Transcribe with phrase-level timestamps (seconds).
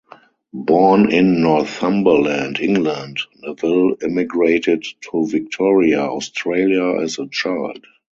[0.55, 7.85] Born in Northumberland, England, Neville immigrated to Victoria, Australia as a child.